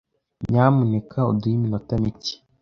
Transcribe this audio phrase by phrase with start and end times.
[0.49, 2.35] Nyamuneka uduhe iminota mike.